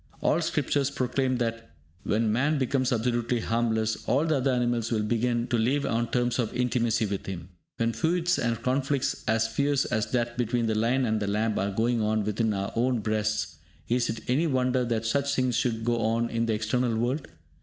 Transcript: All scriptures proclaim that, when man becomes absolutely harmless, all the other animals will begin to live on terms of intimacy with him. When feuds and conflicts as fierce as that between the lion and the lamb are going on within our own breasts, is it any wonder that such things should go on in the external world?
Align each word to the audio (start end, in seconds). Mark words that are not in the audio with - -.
All 0.19 0.41
scriptures 0.41 0.89
proclaim 0.89 1.37
that, 1.37 1.69
when 2.01 2.31
man 2.31 2.57
becomes 2.57 2.91
absolutely 2.91 3.39
harmless, 3.39 4.03
all 4.07 4.25
the 4.25 4.37
other 4.37 4.49
animals 4.49 4.91
will 4.91 5.03
begin 5.03 5.45
to 5.49 5.59
live 5.59 5.85
on 5.85 6.09
terms 6.09 6.39
of 6.39 6.51
intimacy 6.55 7.05
with 7.05 7.27
him. 7.27 7.49
When 7.77 7.93
feuds 7.93 8.39
and 8.39 8.59
conflicts 8.63 9.23
as 9.27 9.47
fierce 9.47 9.85
as 9.85 10.07
that 10.09 10.39
between 10.39 10.65
the 10.65 10.73
lion 10.73 11.05
and 11.05 11.19
the 11.19 11.27
lamb 11.27 11.59
are 11.59 11.69
going 11.69 12.01
on 12.01 12.23
within 12.23 12.51
our 12.51 12.71
own 12.75 13.01
breasts, 13.01 13.57
is 13.89 14.09
it 14.09 14.27
any 14.27 14.47
wonder 14.47 14.83
that 14.85 15.05
such 15.05 15.35
things 15.35 15.55
should 15.55 15.85
go 15.85 15.99
on 15.99 16.31
in 16.31 16.47
the 16.47 16.53
external 16.55 16.97
world? 16.97 17.27